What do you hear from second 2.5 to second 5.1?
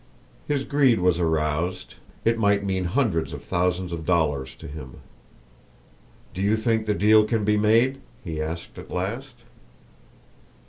mean hundreds of thousands of dollars to him.